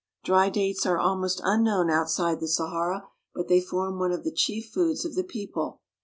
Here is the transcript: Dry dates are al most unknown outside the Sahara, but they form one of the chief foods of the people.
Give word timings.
Dry 0.23 0.49
dates 0.49 0.83
are 0.87 0.99
al 0.99 1.15
most 1.15 1.41
unknown 1.43 1.91
outside 1.91 2.39
the 2.39 2.47
Sahara, 2.47 3.07
but 3.35 3.49
they 3.49 3.61
form 3.61 3.99
one 3.99 4.11
of 4.11 4.23
the 4.23 4.33
chief 4.33 4.71
foods 4.73 5.05
of 5.05 5.13
the 5.13 5.23
people. 5.23 5.81